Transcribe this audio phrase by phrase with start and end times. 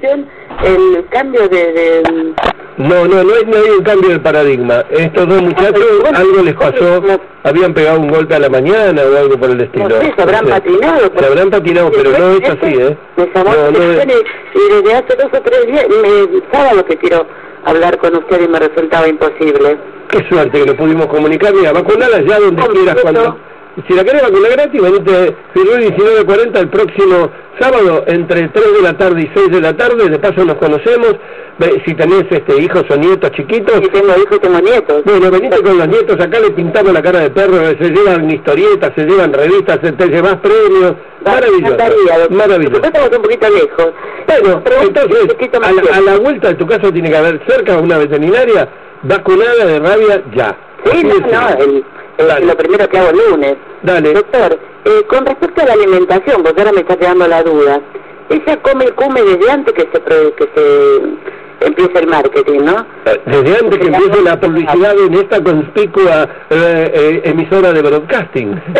[0.00, 2.02] El cambio de, de...
[2.76, 4.84] No, no, no hay, no hay un cambio de paradigma.
[4.90, 7.02] Estos dos muchachos, algo les pasó,
[7.42, 9.88] habían pegado un golpe a la mañana o algo por el estilo.
[9.88, 11.10] No sé, se habrán patinado.
[11.18, 12.96] Se habrán patinado, pero no es así, ¿eh?
[13.16, 14.06] Me llamó No, no es-
[14.54, 17.26] y desde hace dos o tres días, me, sábado que quiero
[17.64, 19.78] hablar con usted y me resultaba imposible.
[20.10, 21.52] Qué suerte que lo pudimos comunicar.
[21.52, 22.96] Mira, vacunala ya donde quieras.
[23.02, 23.36] cuando
[23.86, 28.96] Si la querés vacunar gratis, venite Firul 1940 el próximo sábado entre 3 de la
[28.98, 30.08] tarde y 6 de la tarde.
[30.08, 31.14] De paso nos conocemos.
[31.58, 35.02] Ve, Si tenés este, hijos o nietos chiquitos, Y tengo hijos tengo nietos.
[35.04, 38.92] Bueno, venite con los nietos, acá le pintamos la cara de perro, se llevan historietas,
[38.96, 40.94] se llevan revistas, se te llevas premios.
[41.24, 41.76] Maravilloso.
[41.76, 42.30] Maravilloso.
[42.30, 42.82] Maravilloso.
[42.84, 43.92] Estamos un poquito lejos.
[44.26, 47.76] Bueno, Pero entonces, a la, a la vuelta de tu casa tiene que haber cerca
[47.78, 48.68] una veterinaria
[49.02, 50.56] vacunada de rabia ya.
[50.92, 51.84] Sí, no, no, el-
[52.18, 52.46] Dale.
[52.46, 53.56] lo primero que hago el lunes.
[53.82, 54.12] Dale.
[54.12, 57.80] Doctor, eh, con respecto a la alimentación, porque ahora me está quedando la duda,
[58.28, 61.00] ella come, come desde antes que se, que se
[61.60, 62.86] empiece el marketing, ¿no?
[63.26, 68.60] Desde antes que empiece la publicidad en esta conspicua eh, eh, emisora de broadcasting.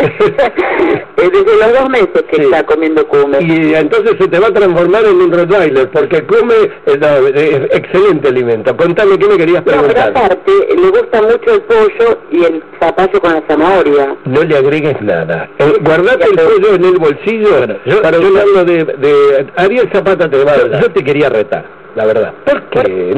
[1.17, 2.43] Desde los dos meses que Sí.
[2.43, 3.39] está comiendo cume.
[3.41, 6.55] Y entonces se te va a transformar en un Rottweiler, porque come
[6.87, 8.77] eh, no, eh, excelente alimento.
[8.77, 10.11] Contame qué me querías No, pero preguntar.
[10.11, 14.15] aparte, le gusta mucho el pollo y el zapallo con la zanahoria.
[14.25, 15.49] No le agregues nada.
[15.59, 17.67] Eh, guardate el pollo en el bolsillo.
[17.84, 21.65] yo- para yo- hablo de, de Ariel Zapata te va a yo te quería retar,
[21.98, 22.32] la verdad.
[22.44, 23.14] Porque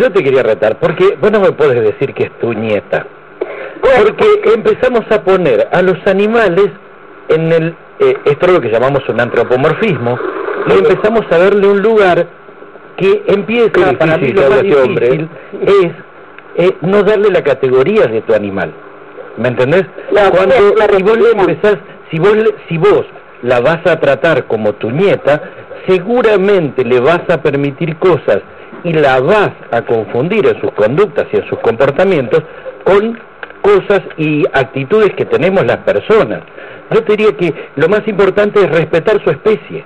[0.00, 3.06] yo te quería retar, porque vos no me puedes decir que es tu nieta.
[3.80, 6.70] Porque empezamos a poner a los animales
[7.28, 10.18] en el, eh, esto es lo que llamamos un antropomorfismo,
[10.68, 12.26] y empezamos a darle un lugar
[12.96, 15.28] que empieza, Qué para mí difícil lo más este hombre, difícil
[15.66, 15.92] es
[16.56, 18.72] eh, no darle la categoría de tu animal.
[19.36, 19.84] ¿Me entendés?
[20.12, 21.78] No, Cuando si vos le empezás,
[22.10, 22.36] si vos,
[22.68, 23.04] si vos
[23.44, 25.40] la vas a tratar como tu nieta,
[25.86, 28.40] seguramente le vas a permitir cosas
[28.82, 32.42] y la vas a confundir en sus conductas y en sus comportamientos
[32.84, 33.18] con
[33.62, 36.40] cosas y actitudes que tenemos las personas.
[36.90, 39.84] Yo te diría que lo más importante es respetar su especie.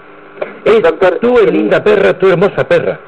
[0.65, 2.99] Es Doctor, tú es linda perra, tú hermosa perra.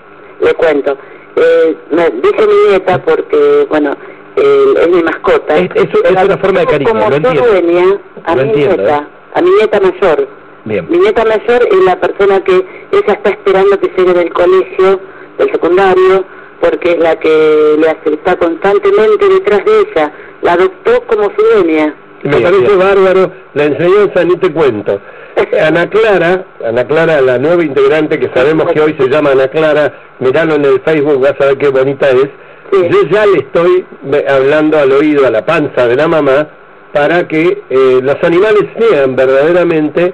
[0.41, 0.97] Le cuento.
[1.37, 3.97] Eh, me dice mi nieta porque, bueno,
[4.37, 5.57] eh, es mi mascota.
[5.57, 7.43] Es- es- es Pero una forma de cariño, como lo entiendo.
[7.47, 7.85] dueña
[8.25, 9.07] a Lo mi entiendo, nieta, ¿eh?
[9.35, 10.29] a mi nieta mayor.
[10.65, 10.87] Bien.
[10.91, 12.53] Mi nieta mayor es la persona que
[12.93, 15.01] ella está esperando que llegue del colegio,
[15.39, 16.25] del secundario,
[16.61, 20.13] porque es la que le hace, está constantemente detrás de ella.
[20.43, 21.95] La adoptó como su dueña.
[22.23, 22.79] Me Bien, parece bien.
[22.79, 25.01] bárbaro la enseñanza, ni te cuento.
[25.63, 29.95] Ana Clara, Ana Clara, la nueva integrante que sabemos que hoy se llama Ana Clara,
[30.19, 32.29] miralo en el Facebook, vas a ver qué bonita es.
[32.73, 32.89] Sí.
[32.91, 33.87] Yo ya le estoy
[34.29, 36.47] hablando al oído, a la panza de la mamá,
[36.93, 40.13] para que eh, los animales sean verdaderamente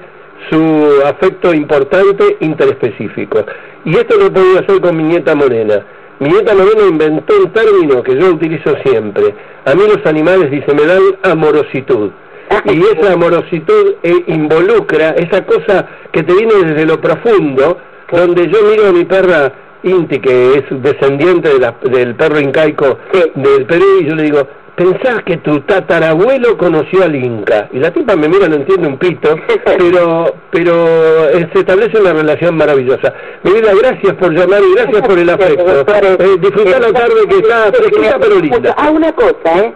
[0.51, 3.45] su afecto importante interespecífico.
[3.85, 5.85] Y esto lo he podido hacer con mi nieta Morena.
[6.19, 9.35] Mi nieta Morena inventó un término que yo utilizo siempre.
[9.65, 12.11] A mí los animales, dice, me dan amorositud.
[12.65, 17.79] Y esa amorositud eh, involucra esa cosa que te viene desde lo profundo,
[18.13, 19.53] donde yo miro a mi perra
[19.83, 23.21] Inti, que es descendiente de la- del perro incaico Sí.
[23.35, 27.69] del Perú, y yo le digo, pensás que tu tatarabuelo conoció al Inca.
[27.73, 32.13] Y la tipa me mira, no entiende un pito, pero pero eh, se establece una
[32.13, 33.13] relación maravillosa.
[33.43, 35.85] Mi vida, gracias por llamar y gracias por el afecto.
[36.19, 38.75] Eh, disfrutar la tarde que está fresquita pero linda.
[38.77, 39.75] Ah, una cosa, ¿eh?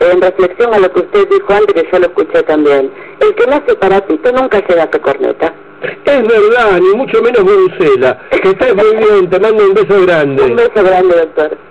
[0.00, 2.90] En reflexión a lo que usted dijo antes, que yo lo escuché también.
[3.20, 5.52] El que nace para ti, tú nunca llegaste a corneta.
[5.82, 8.18] Es verdad, ni mucho menos Brucela.
[8.30, 10.42] Que estés muy bien, te mando un beso grande.
[10.42, 11.69] Un beso grande, doctor.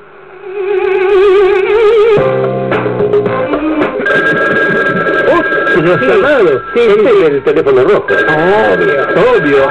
[5.32, 6.62] Oh, llamados.
[6.74, 8.06] Sí, este es el teléfono rojo.
[8.08, 8.94] Obvio.
[9.38, 9.64] Obvio.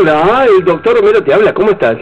[0.00, 1.96] Hola, el doctor Romero te habla, ¿cómo estás?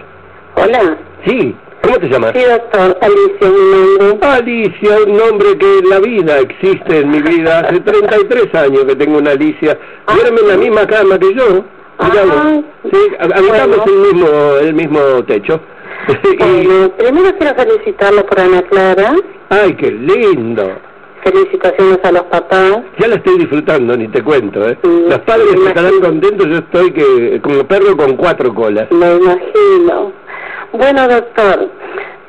[0.56, 0.96] Hola.
[1.26, 2.32] Sí, ¿cómo te llamas?
[2.34, 2.98] Sí, doctor.
[3.00, 4.28] Alicia, mi nombre.
[4.28, 7.60] Alicia, un nombre que en la vida existe en mi vida.
[7.60, 9.78] Hace 33 años que tengo una Alicia.
[10.12, 11.64] Duerme en la misma cama que yo.
[12.90, 13.84] Sí, hab- habitamos Bueno.
[13.86, 14.28] el mismo
[14.60, 15.60] el mismo techo.
[16.38, 19.14] Bueno, primero quiero felicitarlo por Ana Clara.
[19.50, 20.72] ay, qué lindo.
[21.22, 22.78] felicitaciones a los papás.
[22.98, 24.76] Ya la estoy disfrutando, ni te cuento, ¿eh?
[24.82, 28.90] Sí, los padres me estarán contentos, yo estoy que como perro con cuatro colas.
[28.90, 30.12] Me imagino.
[30.72, 31.68] Bueno, doctor,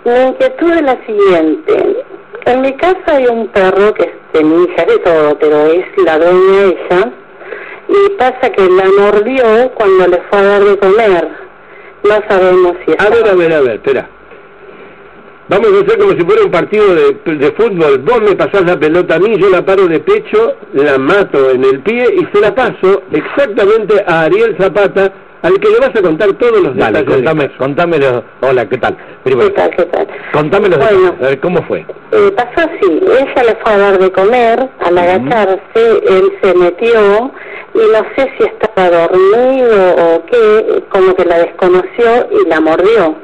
[0.05, 2.03] mi inquietud es la siguiente.
[2.45, 5.85] En mi casa hay un perro que es de mi hija, de todo, pero es
[6.05, 7.11] la dueña ella.
[7.89, 11.44] Y pasa que la mordió cuando le fue a dar de comer.
[12.05, 14.07] No sabemos si A ver, a ver, a ver, espera.
[15.47, 17.99] Vamos a hacer como si fuera un partido de, de fútbol.
[17.99, 21.63] Vos me pasás la pelota a mí, yo la paro de pecho, la mato en
[21.63, 26.01] el pie y se la paso exactamente a Ariel Zapata, al que le vas a
[26.01, 27.15] contar todos los Dale, detalles.
[27.15, 27.57] contame, del caso.
[27.59, 28.23] contámelo.
[28.41, 28.97] Hola, ¿qué tal?
[29.23, 30.07] Primero, ¿Qué tal, qué tal?
[30.33, 30.97] Contame los Bueno.
[31.01, 31.79] detalles, a ver, ¿cómo fue?
[32.11, 35.59] Eh, pasó así, ella le fue a dar de comer, al agacharse,
[36.09, 37.31] él se metió
[37.73, 43.15] y no sé si estaba dormido o qué, como que la desconoció y la mordió.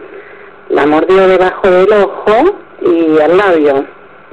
[0.69, 3.85] La mordió debajo del ojo y al labio.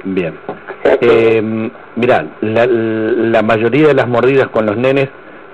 [0.03, 0.37] Bien.
[0.47, 5.09] O sea que, Eh, mirá, la, la mayoría de las mordidas con los nenes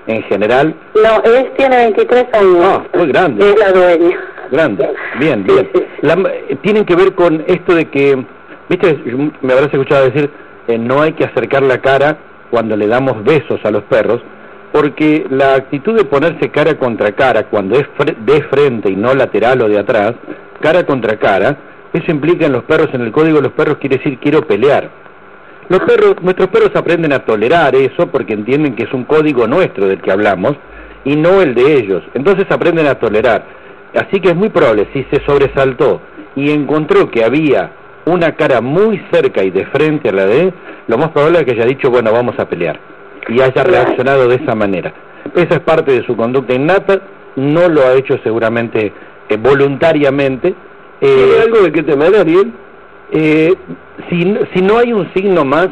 [0.06, 2.58] en general, no, él tiene 23 años.
[2.62, 3.48] Ah, muy grande.
[3.50, 4.16] Es la dueña.
[4.50, 4.88] grande,
[5.18, 5.68] bien, bien.
[5.74, 5.86] sí, sí.
[6.02, 6.16] La-
[6.62, 8.24] tienen que ver con esto de que,
[8.68, 8.98] viste,
[9.42, 10.30] me habrás escuchado decir,
[10.68, 12.18] eh, no hay que acercar la cara
[12.50, 14.20] cuando le damos besos a los perros,
[14.72, 19.14] porque la actitud de ponerse cara contra cara, cuando es fre- de frente y no
[19.14, 20.14] lateral o de atrás,
[20.60, 21.56] cara contra cara,
[21.92, 24.90] eso implica en los perros, en el código de los perros quiere decir quiero pelear.
[25.68, 29.86] Los perros, nuestros perros aprenden a tolerar eso porque entienden que es un código nuestro
[29.88, 30.54] del que hablamos
[31.04, 32.02] y no el de ellos.
[32.14, 33.44] Entonces aprenden a tolerar.
[33.94, 36.00] Así que es muy probable, si se sobresaltó
[36.36, 37.70] y encontró que había
[38.04, 40.54] una cara muy cerca y de frente a la de él,
[40.86, 42.78] lo más probable es que haya dicho, bueno, vamos a pelear.
[43.28, 44.92] Y haya reaccionado de esa manera.
[45.34, 47.00] Esa es parte de su conducta innata,
[47.34, 48.92] no lo ha hecho seguramente
[49.28, 50.54] eh, voluntariamente.
[51.00, 52.52] ¿Tiene Eh, algo de qué temer, Ariel?
[53.10, 53.52] eh,
[54.08, 55.68] si, si no hay un signo más,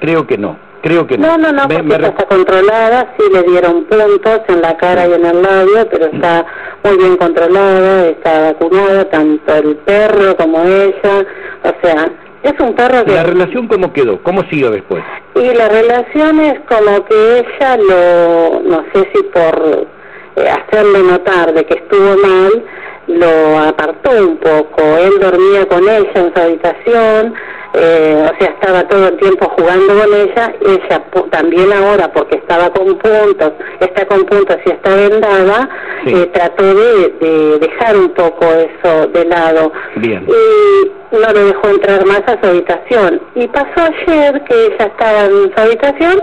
[0.00, 0.56] creo que no.
[0.82, 3.84] Creo que No, no, no, Me- porque me ella re- está controlada, sí le dieron
[3.84, 6.44] puntos en la cara y en el labio, pero está
[6.82, 11.24] muy bien controlada, está vacunada, tanto el perro como ella,
[11.62, 12.10] o sea,
[12.42, 13.12] es un perro que...
[13.12, 14.20] ¿La relación cómo quedó?
[14.24, 15.04] ¿Cómo siguió después?
[15.36, 19.86] Y la relación es como que ella lo, no sé si por
[20.34, 22.64] eh, hacerle notar de que estuvo mal,
[23.06, 24.82] lo apartó un poco.
[24.98, 27.34] Él dormía con ella en su habitación,
[27.74, 30.52] eh, o sea, estaba todo el tiempo jugando con ella.
[30.60, 35.68] Ella también ahora, porque estaba con puntos, está con puntos y está vendada,
[36.04, 36.12] Sí.
[36.14, 40.26] eh, trató de, de dejar un poco eso de lado Bien.
[40.28, 43.20] y no lo dejó entrar más a su habitación.
[43.34, 46.20] Y pasó ayer que ella estaba en su habitación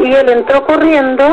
[0.00, 1.24] y él entró corriendo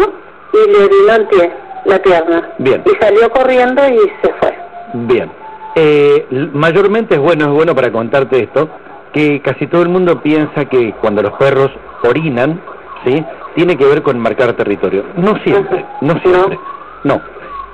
[0.54, 1.52] y le orinó el pie,
[1.86, 2.50] la pierna.
[2.60, 2.82] Bien.
[2.86, 4.58] Y salió corriendo y se fue.
[4.94, 5.30] Bien.
[5.76, 8.70] Eh, mayormente es bueno, es bueno para contarte esto,
[9.14, 11.72] que casi todo el mundo piensa que cuando los perros
[12.04, 12.60] orinan,
[13.06, 13.24] ¿sí?
[13.56, 15.04] Tiene que ver con marcar territorio.
[15.16, 16.60] No siempre, no siempre.
[17.04, 17.22] No.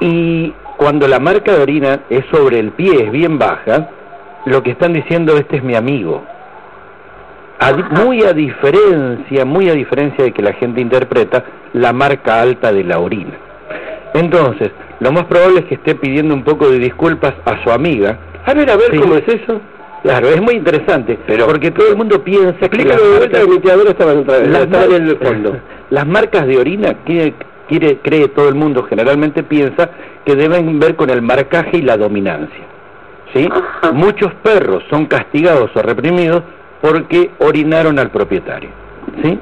[0.01, 3.89] Y cuando la marca de orina es sobre el pie, es bien baja,
[4.45, 6.23] lo que están diciendo, este es mi amigo.
[7.59, 11.43] A muy a diferencia, muy a diferencia de que la gente interpreta
[11.73, 13.33] la marca alta de la orina.
[14.13, 14.71] Entonces,
[15.01, 18.17] lo más probable es que esté pidiendo un poco de disculpas a su amiga.
[18.45, 18.99] A ver, a ver, Sí.
[18.99, 19.59] ¿cómo es eso?
[20.03, 23.37] Claro, es muy interesante, Pero- porque todo el mundo piensa que Explícalo las de vuelta,
[23.37, 25.57] marcas- que mi teadora estaba en, otra- las estaba en el fondo.
[25.89, 27.33] Las marcas de orina, quiere,
[27.67, 29.89] quiere, cree todo el mundo, generalmente piensa
[30.23, 32.63] que deben ver con el marcaje y la dominancia.
[33.33, 33.49] ¿sí?
[33.51, 33.91] Ajá.
[33.91, 36.43] Muchos perros son castigados o reprimidos
[36.81, 38.69] porque orinaron al propietario.
[39.23, 39.37] ¿sí?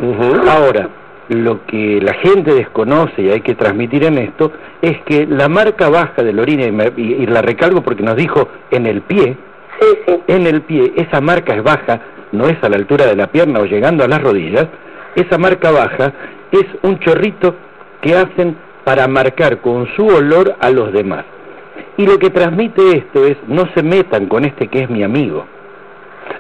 [0.50, 0.88] Ahora,
[1.30, 5.90] lo que la gente desconoce y hay que transmitir en esto es que la marca
[5.90, 9.02] baja de la orina, y, me- y- y la recalco porque nos dijo en el
[9.02, 9.36] pie,
[9.80, 10.20] Sí, sí.
[10.28, 12.00] en el pie, esa marca es baja,
[12.32, 14.68] no es a la altura de la pierna o llegando a las rodillas,
[15.16, 16.14] esa marca baja
[16.52, 17.56] es un chorrito
[18.02, 21.26] que hacen para marcar con su olor a los demás.
[21.98, 25.46] Y lo que transmite esto es, no se metan con este que es mi amigo.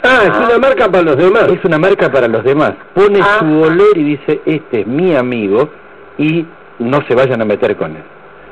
[0.03, 1.47] Ah, es una marca para los demás.
[1.51, 2.73] Es una marca para los demás.
[2.93, 3.37] Pone Ah.
[3.39, 5.69] su olor y dice, este es mi amigo,
[6.17, 6.45] y
[6.79, 8.03] no se vayan a meter con él.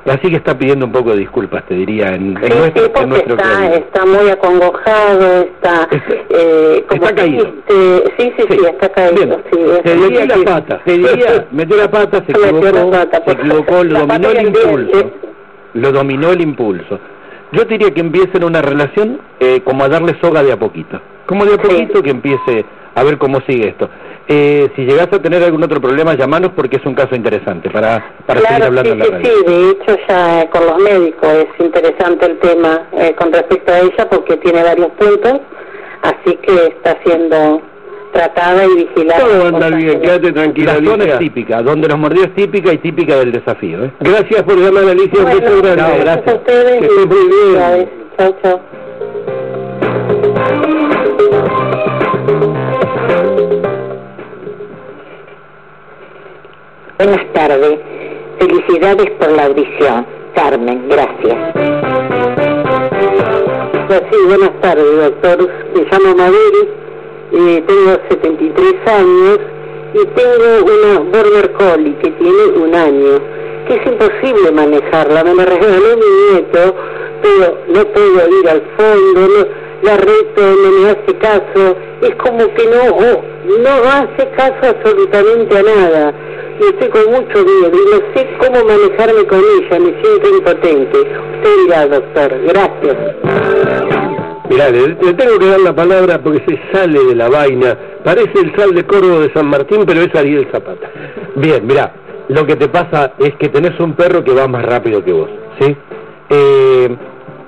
[0.05, 2.85] Así que está pidiendo un poco de disculpas, te diría, en, en Sí, nuestro, sí,
[2.85, 3.35] en porque nuestro
[3.73, 5.87] está, muy acongojado, está...
[6.29, 7.45] Eh, como está caído.
[7.67, 9.41] Sí, sí, sí, está caído.
[9.51, 10.81] Metió diría la pata.
[10.85, 14.99] Te diría, metió la pata, se la equivocó, pata, se equivocó, lo dominó el impulso.
[14.99, 15.05] sí.
[15.73, 16.99] Lo dominó el impulso.
[17.51, 21.01] Yo te diría que empiecen una relación eh, como a darle soga de a poquito.
[21.25, 23.89] Como de a poquito que empiece a ver cómo sigue esto.
[24.27, 28.15] Eh, si llegas a tener algún otro problema, llamanos porque es un caso interesante para,
[28.25, 29.25] para seguir Claro, hablando sí, en la radio.
[29.37, 33.71] sí, de hecho ya eh, con los médicos es interesante el tema eh, con respecto
[33.71, 35.41] a ella porque tiene varios puntos,
[36.01, 37.61] así que está haciendo
[38.13, 39.19] tratada y vigilada.
[39.25, 41.13] Todo va a andar bien, quédate tranquila, La zona Alicia.
[41.13, 43.83] es típica, donde los mordió es típica y típica del desafío.
[43.85, 43.91] ¿eh?
[43.99, 45.19] Gracias por llamar, Alicia.
[45.19, 45.75] un beso grande.
[45.75, 46.27] gracias, gracias.
[46.27, 46.79] a ustedes.
[46.79, 47.89] Que estés muy bien.
[48.17, 48.84] Chao, chao.
[57.35, 57.79] Tardes.
[58.39, 60.05] Felicidades por la audición.
[60.35, 61.37] Carmen, gracias.
[64.09, 65.49] Sí, buenas tardes, doctor.
[65.75, 66.69] Me llamo Mabel,
[67.33, 69.39] eh, tengo 73 años
[69.93, 73.19] y tengo una Border Collie que tiene un año,
[73.67, 75.23] que es imposible manejarla.
[75.25, 76.75] Me la regaló mi nieto,
[77.21, 79.45] pero no puedo ir al fondo, no,
[79.83, 81.75] la reto, no me hace caso.
[82.01, 83.21] Es como que no,
[83.61, 86.13] no hace caso absolutamente a nada.
[86.59, 90.99] Estoy con mucho miedo y no sé cómo manejarme con ella, me siento impotente.
[90.99, 92.33] Usted dirá, doctor.
[92.47, 92.97] Gracias.
[94.49, 97.77] Mirá, le, le tengo que dar la palabra porque se sale de la vaina.
[98.03, 100.89] Parece el sal de Córdoba de San Martín, pero es Ariel Zapata.
[101.35, 101.91] Bien, mira,
[102.29, 105.29] lo que te pasa es que tenés un perro que va más rápido que vos,
[105.59, 105.75] ¿sí?
[106.29, 106.95] Eh,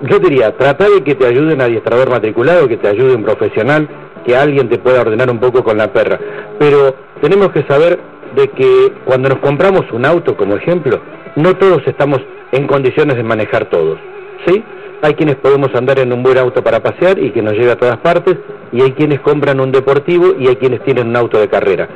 [0.01, 3.87] yo diría, trata de que te ayude un adiestrador matriculado, que te ayude un profesional,
[4.25, 6.19] que alguien te pueda ordenar un poco con la perra.
[6.59, 7.99] Pero tenemos que saber
[8.35, 10.99] de que cuando nos compramos un auto, como ejemplo,
[11.35, 12.19] no todos estamos
[12.51, 13.97] en condiciones de manejar todos,
[14.45, 14.63] ¿sí?
[15.01, 17.77] Hay quienes podemos andar en un buen auto para pasear y que nos lleve a
[17.77, 18.37] todas partes,
[18.71, 21.87] y hay quienes compran un deportivo y hay quienes tienen un auto de carrera.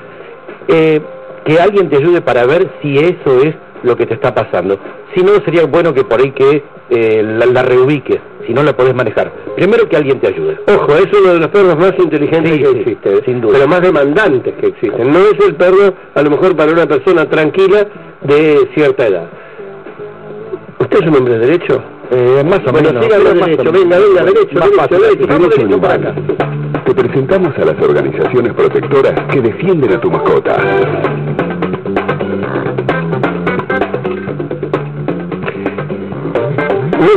[0.67, 1.01] Eh,
[1.45, 4.77] que alguien te ayude para ver si eso es lo que te está pasando.
[5.15, 8.75] Si no, sería bueno que por ahí que eh, la, la reubiques, si no la
[8.75, 9.31] podés manejar.
[9.55, 10.57] Primero que alguien te ayude.
[10.67, 13.53] Ojo, es uno de los perros más inteligentes Sí, que sí, existen, sin duda.
[13.53, 15.11] pero más demandantes que existen.
[15.11, 17.87] No es el perro, a lo mejor, para una persona tranquila
[18.23, 19.29] de cierta edad.
[20.79, 21.81] ¿Usted es un hombre de derecho?
[22.11, 23.05] Eh, más o Bueno, menos.
[23.07, 26.15] pero más derecho, venga, venga, derecho, Más derecho, derecho, Derecho derecho para acá.
[26.85, 30.57] Te presentamos a las organizaciones protectoras que defienden a tu mascota.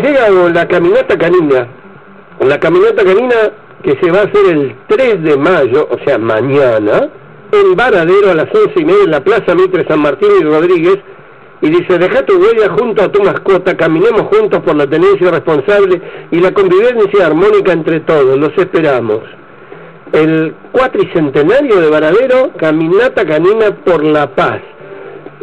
[0.03, 1.69] Llega la caminata canina,
[2.41, 3.35] la caminata canina
[3.83, 7.09] que se va a hacer el 3 de mayo, o sea, mañana,
[7.53, 10.99] en Varadero a las once y media en la Plaza Mitre San Martín y Rodríguez,
[11.61, 16.03] y dice, deja tu huella junto a tu mascota, caminemos juntos por la tenencia responsable
[16.31, 19.21] y la convivencia armónica entre todos, los esperamos.
[20.13, 24.61] El cuatricentenario de Varadero, caminata canina por la paz.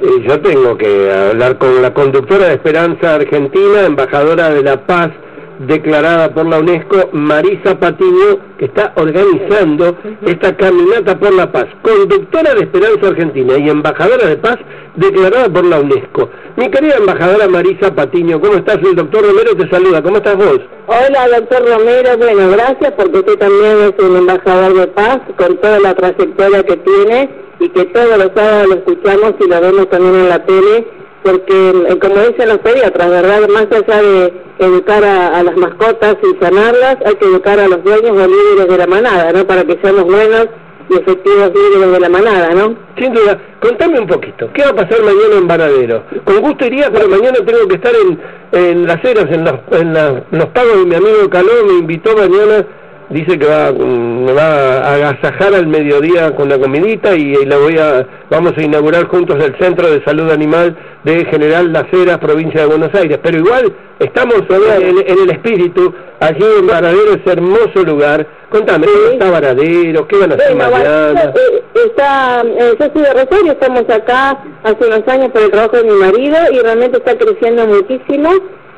[0.01, 5.11] Yo tengo que hablar con la conductora de Esperanza Argentina, embajadora de la paz
[5.59, 11.67] declarada por la UNESCO, Marisa Patiño, que está organizando esta caminata por la paz.
[11.83, 14.57] Conductora de Esperanza Argentina y embajadora de paz
[14.95, 16.29] declarada por la UNESCO.
[16.55, 18.77] Mi querida embajadora Marisa Patiño, ¿cómo estás?
[18.77, 20.01] El doctor Romero te saluda.
[20.01, 20.61] ¿Cómo estás vos?
[20.87, 22.17] Hola, doctor Romero.
[22.17, 26.77] Bueno, gracias porque usted también es un embajador de paz con toda la trayectoria que
[26.77, 30.87] tiene y que todos los sábados lo escuchamos y lo vemos también en la tele
[31.23, 33.47] porque, eh, como dicen los pediatras, ¿verdad?
[33.49, 38.11] Más allá de educar a, las mascotas y sanarlas, hay que educar a los dueños
[38.17, 39.45] o líderes de la manada, ¿no?
[39.45, 40.47] Para que seamos buenos
[40.89, 42.75] y efectivos líderes de la manada, ¿no?
[42.97, 46.03] Sin duda, contame un poquito, ¿qué va a pasar mañana en Varadero?
[46.25, 48.19] Con gusto iría, pero mañana tengo que estar en,
[48.59, 52.17] en las eras, en, los- en la- los pagos de mi amigo Caló, me invitó
[52.17, 52.65] mañana,
[53.11, 57.45] dice que va, mm, me va a agasajar al mediodía con la comidita y, y
[57.45, 61.85] la voy a, vamos a inaugurar juntos el Centro de Salud Animal de General Las
[61.93, 63.19] Heras, provincia de Buenos Aires.
[63.23, 68.25] Pero igual estamos en, en el espíritu, allí en Varadero, ese hermoso lugar.
[68.49, 69.13] Contame, ¿cómo Sí.
[69.13, 70.07] está Varadero?
[70.07, 71.23] ¿Qué van a hacer Bueno, mañana?
[71.35, 75.77] Eh, está, eh, yo soy de Rosario, estamos acá hace unos años por el trabajo
[75.77, 78.29] de mi marido y realmente está creciendo muchísimo.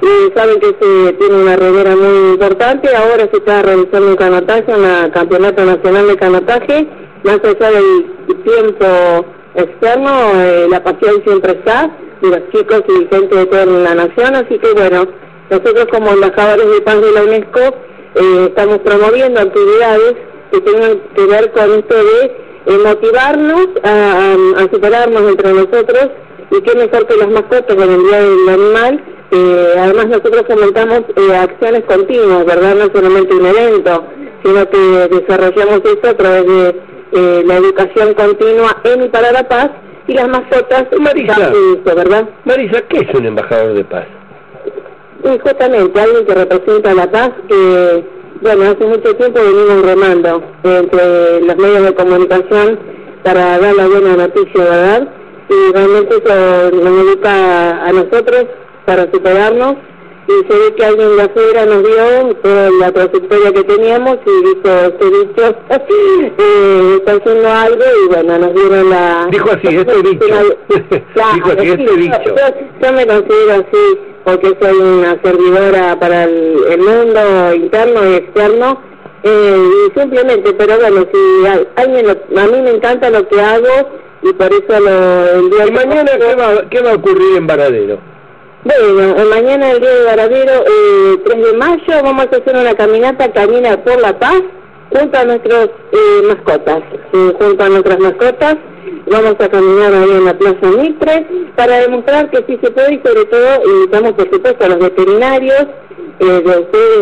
[0.06, 4.66] Eh, saben que se tiene una redera muy importante, ahora se está realizando un canotaje,
[4.76, 6.88] un campeonato nacional de canotaje,
[7.24, 8.86] más allá del tiempo
[9.56, 11.90] externo, eh, la pasión siempre está,
[12.22, 15.08] y los chicos y gente de toda la nación, así que bueno,
[15.50, 17.60] nosotros como embajadores de paz de la UNESCO
[18.16, 20.16] eh, estamos promoviendo actividades
[20.52, 22.26] que tengan que ver con esto de
[22.66, 26.10] eh, motivarnos a, a- superarnos entre nosotros
[26.52, 29.04] y qué mejor que las mascotas en el Día del Animal.
[29.36, 32.76] Eh, además nosotros fomentamos eh, acciones continuas, ¿verdad?
[32.76, 34.06] No solamente un evento,
[34.44, 34.78] sino que
[35.10, 36.76] desarrollamos esto a través de
[37.14, 39.72] eh, la educación continua en y para la paz
[40.08, 41.52] y las mascotas Marisa.
[41.84, 42.30] ¿verdad?
[42.46, 44.06] Marisa, ¿qué es un embajador de paz?
[45.24, 48.04] Y justamente alguien que representa la paz, que,
[48.42, 52.80] bueno, hace mucho tiempo venimos remando entre los medios de comunicación
[53.24, 55.08] para dar la buena noticia, ¿verdad?
[55.50, 58.46] Y realmente eso nos educa a nosotros
[58.86, 59.76] para superarnos
[60.28, 64.46] y se ve que alguien de afuera nos vio toda la trayectoria que teníamos y
[64.46, 65.56] dijo, este bicho
[66.40, 69.28] eh, está haciendo algo y bueno, nos dieron la...
[69.30, 70.26] Dijo así, este bicho.
[71.36, 72.36] Dijo así, este bicho.
[72.82, 78.82] Yo, me considero así porque soy una servidora para el, mundo interno y externo
[79.24, 83.90] eh, y simplemente, pero bueno, si alguien, a mí me encanta lo que hago
[84.22, 85.40] y por eso lo...
[85.40, 88.13] El día ¿Y mañana qué va, qué va a ocurrir en Varadero?
[88.66, 93.30] Bueno, mañana el día de Varadero, eh, 3 de mayo, vamos a hacer una caminata
[93.34, 94.42] Camina por la Paz
[94.90, 96.82] junto a nuestras eh, mascotas.
[97.12, 98.56] junto a nuestras mascotas
[99.08, 101.28] vamos a caminar ahí en la Plaza Mitre
[101.58, 105.68] para demostrar que sí se puede y sobre todo invitamos por supuesto a los veterinarios,
[106.20, 106.44] eh,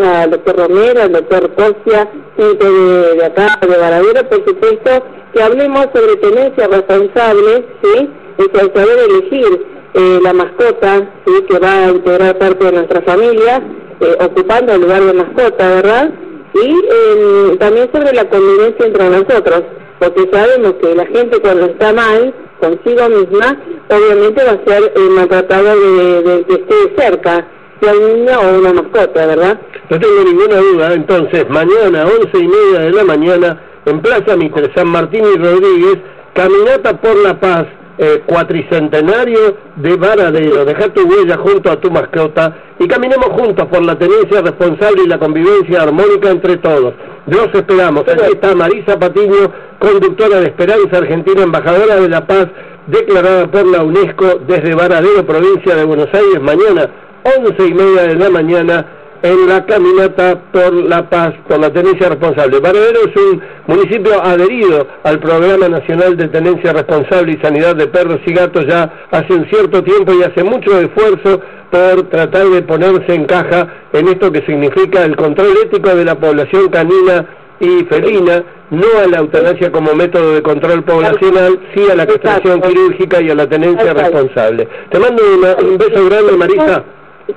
[0.03, 5.43] al doctor Romero, al doctor Cosia, gente de, de acá, de Varadero, por supuesto, que
[5.43, 8.09] hablemos sobre tenencia responsable, ¿sí?
[8.39, 11.33] Es saber elegir eh, la mascota, ¿sí?
[11.49, 13.61] que va a integrar parte de nuestra familia,
[13.99, 16.11] eh, ocupando el lugar de mascota, ¿verdad?
[16.53, 19.63] Y eh, también sobre la convivencia entre nosotros,
[19.99, 23.57] porque sabemos que la gente cuando está mal, consigo misma,
[23.89, 27.45] obviamente va a ser maltratada de, de, que esté cerca,
[27.81, 29.59] sea un niño o una mascota, ¿verdad?
[29.89, 34.71] No tengo ninguna duda, entonces, mañana, once y media de la mañana, en Plaza Mitre
[34.73, 35.97] San Martín y Rodríguez,
[36.33, 37.65] caminata por la paz,
[37.97, 40.65] eh, cuatricentenario de Varadero.
[40.65, 45.07] Deja tu huella junto a tu mascota y caminemos juntos por la tenencia responsable y
[45.07, 46.93] la convivencia armónica entre todos.
[47.27, 48.03] Los esperamos.
[48.07, 52.47] Aquí está Marisa Patiño, conductora de Esperanza Argentina, embajadora de la paz,
[52.87, 56.89] declarada por la UNESCO desde Varadero, provincia de Buenos Aires, mañana,
[57.23, 58.85] once y media de la mañana
[59.23, 62.59] en la caminata por la paz, por la tenencia responsable.
[62.59, 68.19] Varadero es un municipio adherido al Programa Nacional de Tenencia Responsable y Sanidad de Perros
[68.25, 73.13] y Gatos ya hace un cierto tiempo y hace mucho esfuerzo por tratar de ponerse
[73.13, 77.25] en caja en esto que significa el control ético de la población canina
[77.59, 82.59] y felina, no a la eutanasia como método de control poblacional, sí a la castración
[82.59, 84.67] quirúrgica y a la tenencia responsable.
[84.89, 85.21] Te mando
[85.61, 86.83] un beso grande, Marisa.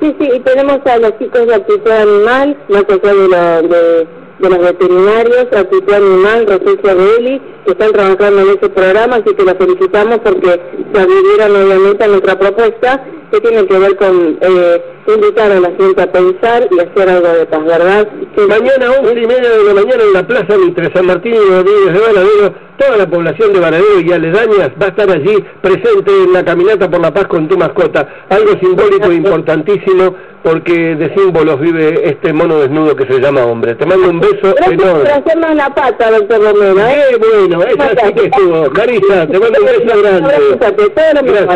[0.01, 4.07] Sí, sí, y tenemos a los chicos de actitud animal, más allá de, de,
[4.39, 9.43] de los veterinarios, actitud animal, Rosencia Belli, que están trabajando en ese programa, así que
[9.43, 10.61] los felicitamos porque
[10.93, 15.71] se adhirieron obviamente a nuestra propuesta que tiene que ver con eh, invitar a la
[15.71, 18.09] gente a pensar y hacer algo de paz, ¿verdad?
[18.49, 21.93] Mañana, once y media de la mañana, en la Plaza Mitre San Martín y Rodríguez
[21.93, 26.33] de Varadero, toda la población de Varadero y aledañas va a estar allí presente en
[26.33, 28.09] la caminata por la paz con tu mascota.
[28.29, 33.75] Algo simbólico e importantísimo porque de símbolos vive este mono desnudo que se llama hombre.
[33.77, 35.05] Te mando un beso Gracias enorme.
[35.05, 36.79] por hacernos la pata, doctor Romero.
[36.81, 37.05] ¿eh?
[37.11, 38.71] Qué bueno, esa sí que estuvo.
[38.71, 40.35] Marisa, te mando un beso grande.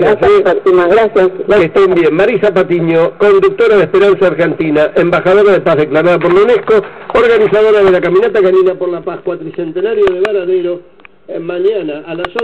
[0.00, 0.30] Gracias,
[0.90, 1.30] gracias.
[1.48, 2.14] Que estén bien.
[2.14, 6.82] Marisa Patiño, conductora de Esperanza Argentina, embajadora de paz declarada por la UNESCO,
[7.14, 10.80] organizadora de la Caminata Canina por la Paz Cuatricentenario de Varadero,
[11.28, 12.36] eh, mañana a las 11.